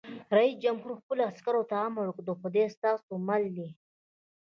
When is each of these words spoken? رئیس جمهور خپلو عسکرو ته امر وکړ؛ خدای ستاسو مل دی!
رئیس 0.37 0.55
جمهور 0.63 0.91
خپلو 1.01 1.21
عسکرو 1.31 1.63
ته 1.69 1.75
امر 1.87 2.05
وکړ؛ 2.07 2.23
خدای 2.41 2.65
ستاسو 2.75 3.11
مل 3.27 3.43
دی! 3.57 3.69